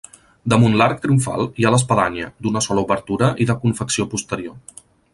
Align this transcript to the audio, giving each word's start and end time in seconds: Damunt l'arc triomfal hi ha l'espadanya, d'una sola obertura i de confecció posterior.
Damunt 0.53 0.77
l'arc 0.79 1.03
triomfal 1.03 1.45
hi 1.61 1.67
ha 1.69 1.73
l'espadanya, 1.77 2.31
d'una 2.47 2.65
sola 2.69 2.87
obertura 2.89 3.33
i 3.45 3.51
de 3.51 3.61
confecció 3.67 4.11
posterior. 4.17 4.61